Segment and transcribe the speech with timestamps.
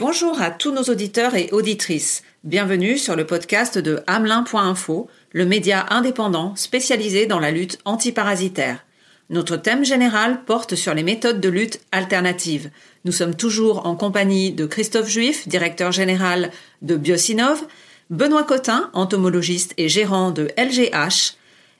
[0.00, 2.22] Bonjour à tous nos auditeurs et auditrices.
[2.42, 8.82] Bienvenue sur le podcast de Hamelin.info, le média indépendant spécialisé dans la lutte antiparasitaire.
[9.28, 12.70] Notre thème général porte sur les méthodes de lutte alternatives.
[13.04, 17.62] Nous sommes toujours en compagnie de Christophe Juif, directeur général de Biosinov,
[18.08, 21.34] Benoît Cotin, entomologiste et gérant de LGH,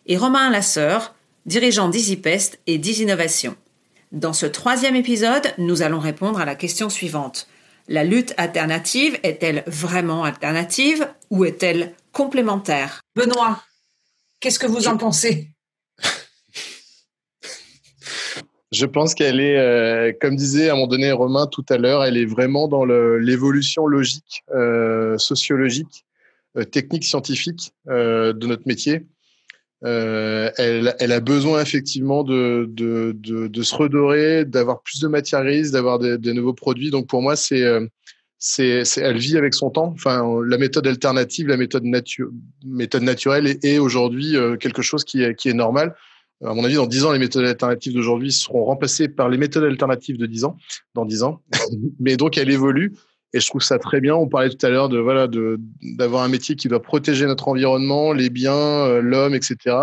[0.08, 1.14] et Romain Lasseur,
[1.46, 3.56] dirigeant d'EasyPest et d'EasyNovation.
[4.12, 7.48] Dans ce troisième épisode, nous allons répondre à la question suivante.
[7.92, 13.00] La lutte alternative est-elle vraiment alternative ou est-elle complémentaire?
[13.16, 13.64] Benoît,
[14.38, 15.48] qu'est-ce que vous en pensez?
[18.70, 22.04] Je pense qu'elle est, euh, comme disait à un moment donné Romain tout à l'heure,
[22.04, 26.04] elle est vraiment dans l'évolution logique, euh, sociologique,
[26.56, 29.04] euh, technique, scientifique de notre métier.
[29.82, 35.42] Elle, elle, a besoin effectivement de, de, de, de se redorer, d'avoir plus de matière
[35.42, 36.90] grise, d'avoir des, des, nouveaux produits.
[36.90, 37.64] Donc pour moi, c'est
[38.38, 39.92] c'est, elle vit avec son temps.
[39.94, 42.26] Enfin, la méthode alternative, la méthode, natu
[42.64, 45.94] méthode naturelle est, aujourd'hui quelque chose qui est, qui est normal
[46.44, 49.64] à mon avis, dans 10 ans, les méthodes alternatives d'aujourd'hui seront remplacées par les méthodes
[49.64, 50.56] alternatives de 10 ans,
[50.94, 51.42] dans 10 ans.
[52.00, 52.94] Mais donc, elle évolue.
[53.32, 54.14] Et je trouve ça très bien.
[54.14, 57.48] On parlait tout à l'heure de voilà de d'avoir un métier qui doit protéger notre
[57.48, 59.76] environnement, les biens, euh, l'homme, etc.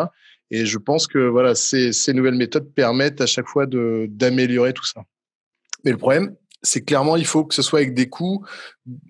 [0.52, 4.73] Et je pense que voilà ces, ces nouvelles méthodes permettent à chaque fois de d'améliorer
[4.73, 5.04] tout ça.
[5.84, 8.44] Mais le problème, c'est clairement il faut que ce soit avec des coûts.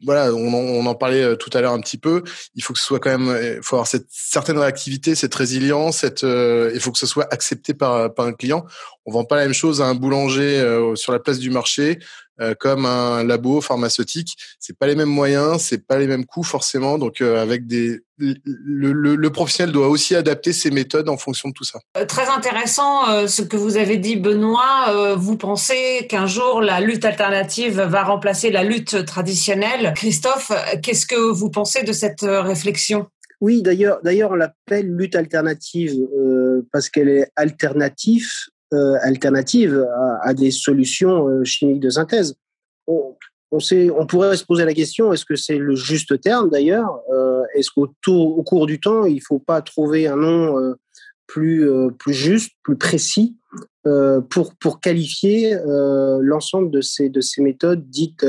[0.04, 2.24] Voilà, on en, on en parlait euh, tout à l'heure un petit peu.
[2.56, 6.00] Il faut que ce soit quand même, il faut avoir cette certaine réactivité, cette résilience,
[6.00, 8.66] cette, euh, il faut que ce soit accepté par par un client.
[9.06, 12.00] On vend pas la même chose à un boulanger euh, sur la place du marché
[12.42, 14.36] euh, comme un labo pharmaceutique.
[14.60, 16.98] C'est pas les mêmes moyens, c'est pas les mêmes coûts forcément.
[16.98, 18.34] Donc euh, avec des le,
[18.94, 21.80] le, le, professionnel doit aussi adapter ses méthodes en fonction de tout ça.
[21.98, 25.16] Euh, très intéressant ce que vous avez dit, Benoît.
[25.16, 29.94] vous pensez qu'un jour la lutte alternative va remplacer la lutte traditionnelle.
[29.96, 30.52] Christophe,
[30.82, 33.08] qu'est-ce que vous pensez de cette réflexion?
[33.40, 38.28] Oui, d'ailleurs, d'ailleurs, on l'appelle lutte alternative euh, parce qu'elle est alternative
[38.74, 39.88] euh, alternative
[40.22, 42.36] à, des solutions euh, chimiques de synthèse.
[42.86, 47.00] On, sait, on pourrait se poser la question est-ce que c'est le juste terme d'ailleurs
[47.10, 50.76] euh, Est-ce qu'au au cours du temps, il ne faut pas trouver un nom
[51.28, 53.38] plus, plus juste, plus précis
[54.30, 55.58] pour, pour qualifier
[56.20, 58.26] l'ensemble de ces, de ces méthodes dites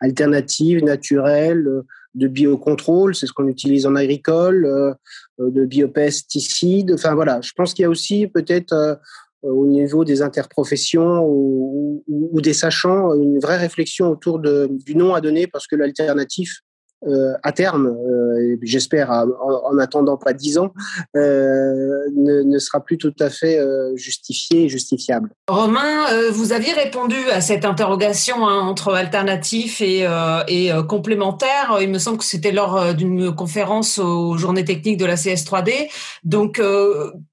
[0.00, 1.66] alternatives, naturelles,
[2.14, 4.96] de biocontrôle, c'est ce qu'on utilise en agricole,
[5.38, 6.92] de biopesticides.
[6.92, 9.00] Enfin voilà, je pense qu'il y a aussi peut-être
[9.42, 12.02] au niveau des interprofessions ou,
[12.40, 16.60] des sachants, une vraie réflexion autour de, du nom à donner parce que l'alternatif,
[17.06, 20.72] euh, à terme, euh, j'espère en, en, attendant pas dix ans,
[21.16, 25.30] euh, ne, ne, sera plus tout à fait euh, justifié et justifiable.
[25.48, 30.06] Romain, euh, vous aviez répondu à cette interrogation hein, entre alternatif et,
[30.48, 31.78] et complémentaire.
[31.80, 35.90] Il me semble que c'était lors d'une conférence aux journées techniques de la CS3D.
[36.24, 36.60] Donc,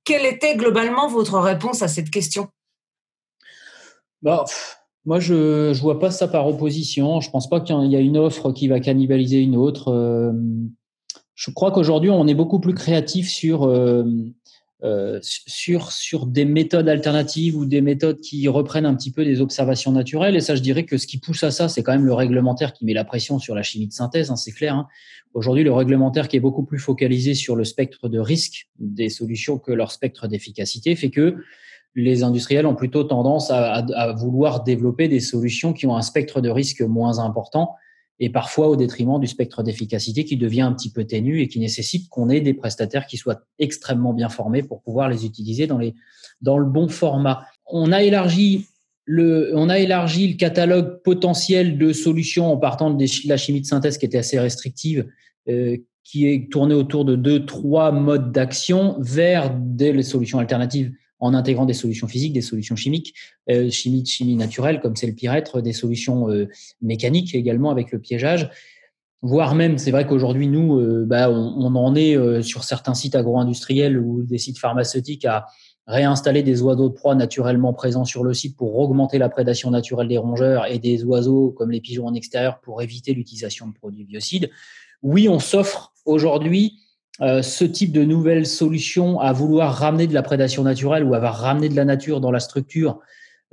[0.03, 2.47] quelle était globalement votre réponse à cette question?
[4.21, 4.45] Bah,
[5.09, 7.19] moi, je ne vois pas ça par opposition.
[7.19, 9.87] Je pense pas qu'il y a une offre qui va cannibaliser une autre.
[9.87, 10.31] Euh,
[11.33, 14.03] je crois qu'aujourd'hui, on est beaucoup plus créatif sur, euh,
[14.83, 19.41] euh, sur, sur des méthodes alternatives ou des méthodes qui reprennent un petit peu des
[19.41, 20.35] observations naturelles.
[20.35, 22.71] Et ça, je dirais que ce qui pousse à ça, c'est quand même le réglementaire
[22.71, 24.75] qui met la pression sur la chimie de synthèse, hein, c'est clair.
[24.75, 24.87] Hein.
[25.33, 29.57] Aujourd'hui, le réglementaire qui est beaucoup plus focalisé sur le spectre de risque des solutions
[29.57, 31.37] que leur spectre d'efficacité fait que
[31.95, 36.49] les industriels ont plutôt tendance à, vouloir développer des solutions qui ont un spectre de
[36.49, 37.75] risque moins important
[38.19, 41.59] et parfois au détriment du spectre d'efficacité qui devient un petit peu ténu et qui
[41.59, 45.77] nécessite qu'on ait des prestataires qui soient extrêmement bien formés pour pouvoir les utiliser dans,
[45.77, 45.95] les,
[46.41, 47.45] dans le bon format.
[47.65, 48.65] On a élargi
[49.05, 53.65] le, on a élargi le catalogue potentiel de solutions en partant de la chimie de
[53.65, 55.07] synthèse qui était assez restrictive,
[55.47, 61.33] euh, qui est tournée autour de deux, trois modes d'action vers des solutions alternatives en
[61.33, 63.13] intégrant des solutions physiques, des solutions chimiques,
[63.49, 66.47] euh, chimie, chimie naturelle, comme c'est le pire être, des solutions euh,
[66.81, 68.49] mécaniques également avec le piégeage.
[69.21, 72.93] Voire même, c'est vrai qu'aujourd'hui, nous, euh, bah, on, on, en est euh, sur certains
[72.93, 75.45] sites agro-industriels ou des sites pharmaceutiques à
[75.87, 80.07] réinstaller des oiseaux de proie naturellement présents sur le site pour augmenter la prédation naturelle
[80.07, 84.05] des rongeurs et des oiseaux comme les pigeons en extérieur pour éviter l'utilisation de produits
[84.05, 84.51] biocides.
[85.01, 86.79] Oui, on s'offre aujourd'hui
[87.21, 91.31] euh, ce type de nouvelles solutions à vouloir ramener de la prédation naturelle ou à
[91.31, 92.99] ramener de la nature dans la structure,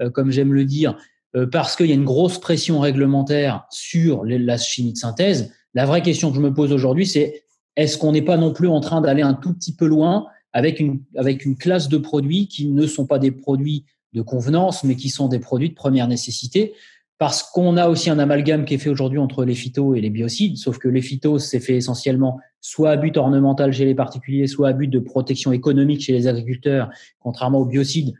[0.00, 0.96] euh, comme j'aime le dire,
[1.34, 5.52] euh, parce qu'il y a une grosse pression réglementaire sur les, la chimie de synthèse,
[5.74, 7.44] la vraie question que je me pose aujourd'hui, c'est
[7.76, 10.80] est-ce qu'on n'est pas non plus en train d'aller un tout petit peu loin avec
[10.80, 13.84] une, avec une classe de produits qui ne sont pas des produits
[14.14, 16.72] de convenance, mais qui sont des produits de première nécessité?
[17.18, 20.10] Parce qu'on a aussi un amalgame qui est fait aujourd'hui entre les phytos et les
[20.10, 24.48] biocides, sauf que les phytos, c'est fait essentiellement soit à but ornemental chez les particuliers,
[24.48, 26.90] soit à but de protection économique chez les agriculteurs,
[27.20, 28.12] contrairement aux biocides,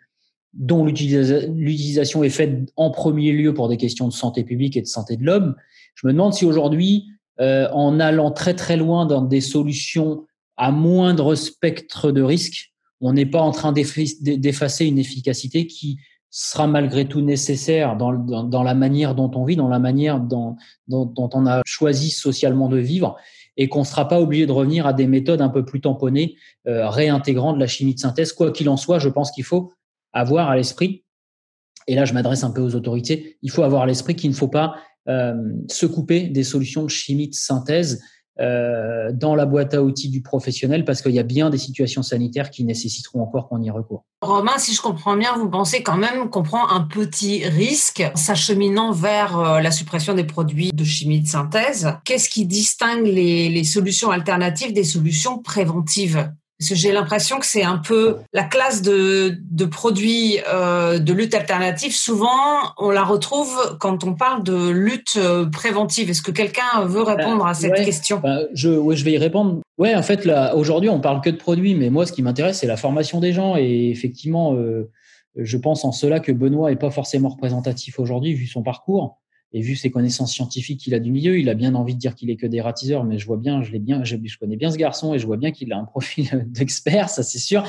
[0.52, 4.86] dont l'utilisation est faite en premier lieu pour des questions de santé publique et de
[4.86, 5.56] santé de l'homme.
[5.96, 7.08] Je me demande si aujourd'hui,
[7.40, 10.24] euh, en allant très très loin dans des solutions
[10.56, 15.98] à moindre spectre de risque, on n'est pas en train d'effacer une efficacité qui
[16.30, 20.56] sera malgré tout nécessaire dans, la manière dont on vit, dans la manière dont,
[20.88, 23.16] on a choisi socialement de vivre,
[23.56, 26.36] et qu'on ne sera pas obligé de revenir à des méthodes un peu plus tamponnées,
[26.66, 28.32] euh, réintégrant de la chimie de synthèse.
[28.32, 29.72] Quoi qu'il en soit, je pense qu'il faut
[30.12, 31.04] avoir à l'esprit,
[31.86, 34.34] et là je m'adresse un peu aux autorités, il faut avoir à l'esprit qu'il ne
[34.34, 34.76] faut pas
[35.08, 35.34] euh,
[35.68, 38.02] se couper des solutions de chimie de synthèse
[38.38, 42.02] euh, dans la boîte à outils du professionnel parce qu'il y a bien des situations
[42.02, 44.04] sanitaires qui nécessiteront encore qu'on y recourt.
[44.20, 48.92] Romain, si je comprends bien, vous pensez quand même qu'on prend un petit risque s'acheminant
[48.92, 51.88] vers euh, la suppression des produits de chimie de synthèse.
[52.04, 56.30] Qu'est-ce qui distingue les solutions alternatives des solutions préventives?
[56.58, 61.12] Parce que j'ai l'impression que c'est un peu la classe de, de produits euh, de
[61.12, 61.94] lutte alternative.
[61.94, 66.08] Souvent, on la retrouve quand on parle de lutte euh, préventive.
[66.08, 68.20] Est-ce que quelqu'un veut répondre à cette question?
[68.22, 69.60] Bah, je, ouais, je vais y répondre.
[69.76, 72.60] Ouais, en fait, là, aujourd'hui, on parle que de produits, mais moi, ce qui m'intéresse,
[72.60, 73.56] c'est la formation des gens.
[73.58, 74.90] Et effectivement, euh,
[75.36, 79.18] je pense en cela que Benoît est pas forcément représentatif aujourd'hui, vu son parcours.
[79.56, 82.14] Et vu ses connaissances scientifiques qu'il a du milieu, il a bien envie de dire
[82.14, 84.70] qu'il est que des ratiseurs, mais je vois bien, je l'ai bien, je, connais bien
[84.70, 87.64] ce garçon et je vois bien qu'il a un profil d'expert, ça c'est sûr.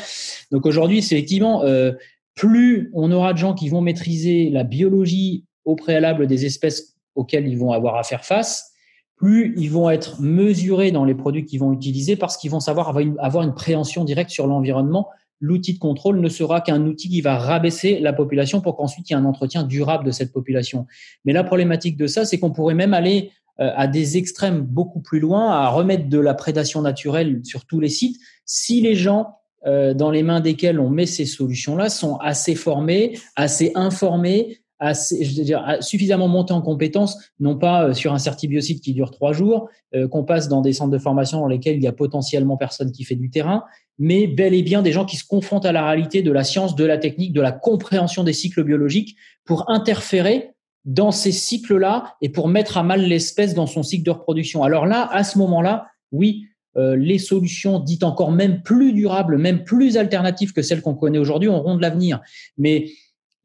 [0.51, 1.93] Donc aujourd'hui, c'est effectivement, euh,
[2.35, 7.47] plus on aura de gens qui vont maîtriser la biologie au préalable des espèces auxquelles
[7.47, 8.73] ils vont avoir à faire face,
[9.15, 12.97] plus ils vont être mesurés dans les produits qu'ils vont utiliser parce qu'ils vont savoir
[13.19, 15.07] avoir une préhension directe sur l'environnement
[15.39, 19.13] l'outil de contrôle ne sera qu'un outil qui va rabaisser la population pour qu'ensuite il
[19.13, 20.85] y ait un entretien durable de cette population.
[21.25, 24.99] Mais la problématique de ça, c'est qu'on pourrait même aller euh, à des extrêmes beaucoup
[24.99, 29.37] plus loin, à remettre de la prédation naturelle sur tous les sites, si les gens
[29.65, 35.24] euh, dans les mains desquels on met ces solutions-là sont assez formés, assez informés, assez,
[35.24, 39.12] je veux dire, suffisamment montés en compétences, non pas euh, sur un certibiocide qui dure
[39.12, 39.69] trois jours,
[40.12, 43.06] qu'on passe dans des centres de formation dans lesquels il y a potentiellement personne qui
[43.06, 43.63] fait du terrain,
[43.97, 46.75] mais bel et bien des gens qui se confrontent à la réalité de la science,
[46.75, 49.15] de la technique, de la compréhension des cycles biologiques
[49.45, 50.51] pour interférer
[50.85, 54.63] dans ces cycles-là et pour mettre à mal l'espèce dans son cycle de reproduction.
[54.63, 56.45] Alors là, à ce moment-là, oui,
[56.77, 61.18] euh, les solutions dites encore même plus durables, même plus alternatives que celles qu'on connaît
[61.18, 62.21] aujourd'hui auront de l'avenir.
[62.57, 62.89] Mais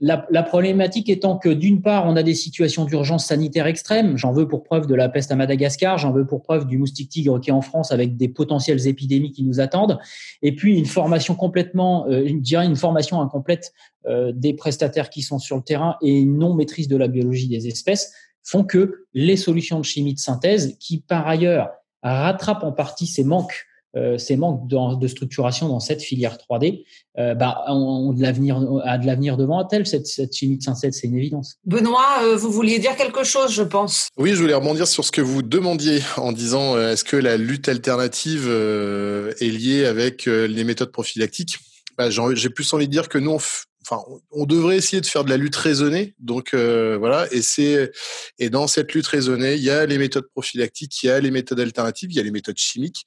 [0.05, 4.17] la, problématique étant que d'une part, on a des situations d'urgence sanitaire extrêmes.
[4.17, 7.09] J'en veux pour preuve de la peste à Madagascar, j'en veux pour preuve du moustique
[7.09, 10.01] tigre qui est en France avec des potentielles épidémies qui nous attendent.
[10.43, 13.73] Et puis une formation complètement, euh, je dirais une formation incomplète
[14.07, 17.69] euh, des prestataires qui sont sur le terrain et non maîtrise de la biologie des
[17.69, 18.13] espèces
[18.43, 21.71] font que les solutions de chimie de synthèse, qui par ailleurs
[22.03, 26.85] rattrapent en partie ces manques euh, ces manques de, structuration dans cette filière 3D,
[27.19, 29.87] euh, bah, ont, de l'avenir, a de l'avenir devant elle.
[29.87, 31.57] Cette, cette chimie de synthèse, c'est une évidence.
[31.67, 34.09] Benoît, euh, vous vouliez dire quelque chose, je pense.
[34.17, 37.69] Oui, je voulais rebondir sur ce que vous demandiez en disant est-ce que la lutte
[37.69, 41.59] alternative est liée avec les méthodes prophylactiques?
[41.99, 43.39] Bah, J'ai plus envie de dire que nous, on,
[43.83, 46.15] enfin, on devrait essayer de faire de la lutte raisonnée.
[46.19, 47.93] Donc euh, voilà, et c'est
[48.39, 51.31] et dans cette lutte raisonnée, il y a les méthodes prophylactiques, il y a les
[51.31, 53.07] méthodes alternatives, il y a les méthodes chimiques.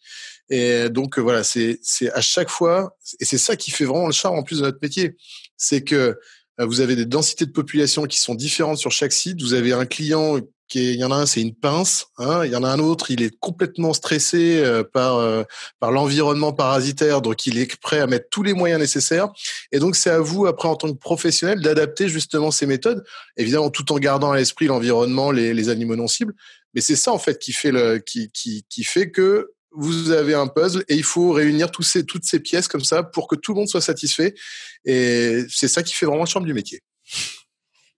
[0.49, 4.13] Et donc voilà, c'est c'est à chaque fois, et c'est ça qui fait vraiment le
[4.13, 5.15] charme en plus de notre métier,
[5.57, 6.17] c'est que
[6.59, 9.41] euh, vous avez des densités de population qui sont différentes sur chaque site.
[9.41, 10.39] Vous avez un client
[10.73, 12.07] il y en a un, c'est une pince.
[12.17, 12.45] Hein.
[12.45, 15.43] Il y en a un autre, il est complètement stressé euh, par euh,
[15.79, 19.29] par l'environnement parasitaire, donc il est prêt à mettre tous les moyens nécessaires.
[19.71, 23.03] Et donc c'est à vous après en tant que professionnel d'adapter justement ces méthodes,
[23.37, 26.33] évidemment tout en gardant à l'esprit l'environnement, les, les animaux non cibles.
[26.73, 30.33] Mais c'est ça en fait qui fait le qui qui qui fait que vous avez
[30.33, 33.35] un puzzle et il faut réunir tous ces, toutes ces pièces comme ça pour que
[33.35, 34.33] tout le monde soit satisfait.
[34.85, 36.81] Et c'est ça qui fait vraiment le charme du métier.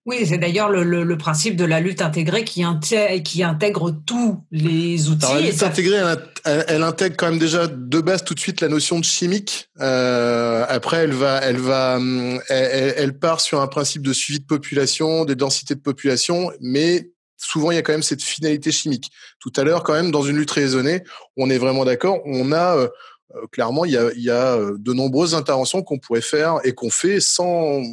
[0.08, 5.10] Oui, c'est d'ailleurs le, principe de la lutte intégrée qui, intègre, qui intègre tous les
[5.10, 5.26] outils.
[5.34, 6.02] la lutte intégrée,
[6.46, 9.70] elle, intègre quand même déjà de base tout de suite la notion de chimique.
[9.82, 12.00] Euh, après, elle va, elle va,
[12.48, 17.12] elle, elle, part sur un principe de suivi de population, des densités de population, mais
[17.36, 19.12] souvent il y a quand même cette finalité chimique.
[19.42, 21.04] Tout à l'heure, quand même, dans une lutte raisonnée,
[21.36, 22.22] on est vraiment d'accord.
[22.26, 22.88] On a euh,
[23.52, 26.90] clairement, il y a, il y a de nombreuses interventions qu'on pourrait faire et qu'on
[26.90, 27.84] fait sans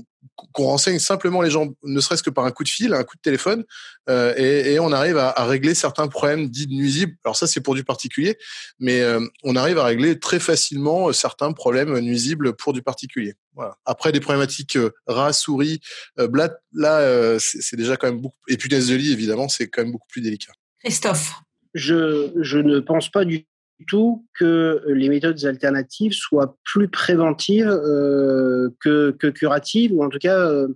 [0.52, 3.16] qu'on renseigne simplement les gens, ne serait-ce que par un coup de fil, un coup
[3.16, 3.64] de téléphone,
[4.08, 7.16] euh, et, et, on arrive à, à, régler certains problèmes dits nuisibles.
[7.24, 8.38] Alors ça, c'est pour du particulier,
[8.78, 13.34] mais euh, on arrive à régler très facilement euh, certains problèmes nuisibles pour du particulier.
[13.54, 13.76] Voilà.
[13.84, 15.80] Après, des problématiques euh, rat, souris,
[16.18, 18.38] euh, blat, là, c'est déjà quand même beaucoup.
[18.48, 20.52] Et punaise de lit, évidemment, c'est quand même beaucoup plus délicat.
[20.80, 21.34] Christophe.
[21.74, 23.46] Je, je ne pense pas du
[23.84, 30.18] tout que les méthodes alternatives soient plus préventives euh, que, que, curatives, ou en tout
[30.18, 30.68] cas euh,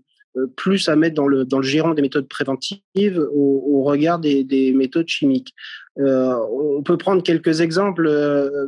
[0.56, 4.72] plus à mettre dans le, dans le gérant des méthodes préventives au, regard des, des,
[4.72, 5.54] méthodes chimiques.
[5.98, 6.34] Euh,
[6.76, 8.04] on peut prendre quelques exemples.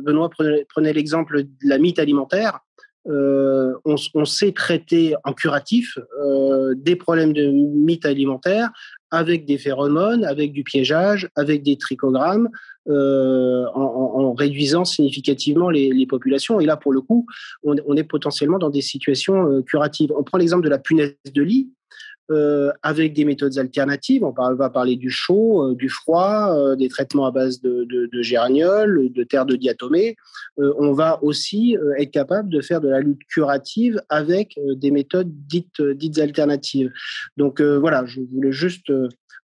[0.03, 2.59] Benoît prenait, prenait l'exemple de la mythe alimentaire.
[3.07, 8.69] Euh, on, sait traiter en curatif euh, des problèmes de mythe alimentaire
[9.09, 12.49] avec des phéromones, avec du piégeage, avec des trichogrammes,
[12.89, 16.59] euh, en, en, réduisant significativement les, les, populations.
[16.59, 17.25] Et là, pour le coup,
[17.63, 20.13] on, on est potentiellement dans des situations euh, curatives.
[20.17, 21.71] On prend l'exemple de la punaise de lit.
[22.31, 24.23] Euh, avec des méthodes alternatives.
[24.23, 28.09] On va parler du chaud, euh, du froid, euh, des traitements à base de, de,
[28.11, 30.15] de géraniol, de terre de diatomée.
[30.57, 36.19] On va aussi être capable de faire de la lutte curative avec des méthodes dites,
[36.19, 36.91] alternatives.
[37.37, 38.91] Donc voilà, je voulais juste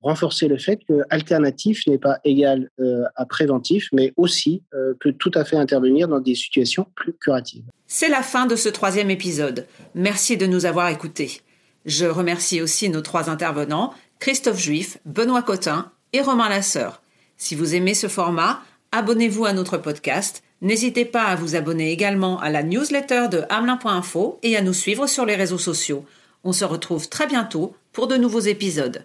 [0.01, 2.71] renforcer le fait que alternatif n'est pas égal
[3.17, 4.62] à préventif, mais aussi
[5.01, 7.65] peut tout à fait intervenir dans des situations plus curatives.
[7.87, 9.67] C'est la fin de ce troisième épisode.
[9.95, 11.43] Merci de nous avoir écoutés.
[11.85, 17.03] Je remercie aussi nos trois intervenants, Christophe Juif, Benoît Cotin et Romain Lasseur.
[17.37, 18.62] Si vous aimez ce format,
[18.93, 20.43] abonnez-vous à notre podcast.
[20.61, 25.09] N'hésitez pas à vous abonner également à la newsletter de hamelin.info et à nous suivre
[25.09, 26.05] sur les réseaux sociaux.
[26.45, 29.05] On se retrouve très bientôt pour de nouveaux épisodes.